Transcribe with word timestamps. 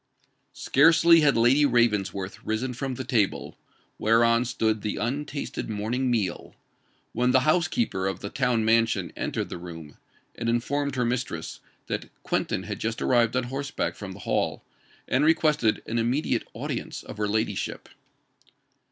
Scarcely 0.55 1.19
had 1.19 1.37
Lady 1.37 1.63
Ravensworth 1.63 2.43
risen 2.43 2.73
from 2.73 2.95
the 2.95 3.03
table, 3.03 3.55
whereon 3.99 4.45
stood 4.45 4.81
the 4.81 4.95
untasted 4.95 5.69
morning 5.69 6.09
meal, 6.09 6.55
when 7.13 7.29
the 7.29 7.41
housekeeper 7.41 8.07
of 8.07 8.19
the 8.19 8.31
town 8.31 8.65
mansion 8.65 9.13
entered 9.15 9.49
the 9.49 9.59
room, 9.59 9.97
and 10.33 10.49
informed 10.49 10.95
her 10.95 11.05
mistress 11.05 11.59
that 11.85 12.09
Quentin 12.23 12.63
had 12.63 12.79
just 12.79 12.99
arrived 12.99 13.35
on 13.35 13.43
horseback 13.43 13.95
from 13.95 14.13
the 14.13 14.19
Hall, 14.21 14.63
and 15.07 15.23
requested 15.23 15.83
an 15.85 15.99
immediate 15.99 16.47
audience 16.55 17.03
of 17.03 17.17
her 17.17 17.27
ladyship. 17.27 17.87